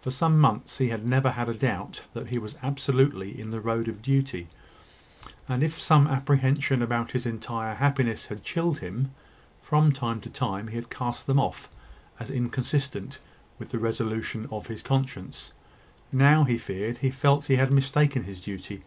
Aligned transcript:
For 0.00 0.10
some 0.10 0.40
months, 0.40 0.78
he 0.78 0.88
had 0.88 1.06
never 1.06 1.30
had 1.30 1.48
a 1.48 1.54
doubt 1.54 2.02
that 2.12 2.30
he 2.30 2.40
was 2.40 2.56
absolutely 2.60 3.40
in 3.40 3.52
the 3.52 3.60
road 3.60 3.86
of 3.86 4.02
duty; 4.02 4.48
and, 5.48 5.62
if 5.62 5.80
some 5.80 6.08
apprehension 6.08 6.82
about 6.82 7.12
his 7.12 7.24
entire 7.24 7.76
happiness 7.76 8.26
had 8.26 8.42
chilled 8.42 8.80
him, 8.80 9.12
from 9.60 9.92
time 9.92 10.20
to 10.22 10.28
time, 10.28 10.66
he 10.66 10.74
had 10.74 10.90
cast 10.90 11.28
them 11.28 11.38
off, 11.38 11.68
as 12.18 12.30
inconsistent 12.32 13.20
with 13.60 13.68
the 13.68 13.78
resolution 13.78 14.48
of 14.50 14.66
his 14.66 14.82
conscience. 14.82 15.52
Now 16.10 16.42
he 16.42 16.58
feared, 16.58 16.98
he 16.98 17.12
felt 17.12 17.46
he 17.46 17.54
had 17.54 17.70
mistaken 17.70 18.24
his 18.24 18.40
duty. 18.40 18.82